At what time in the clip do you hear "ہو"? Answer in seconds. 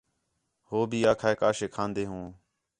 0.71-0.85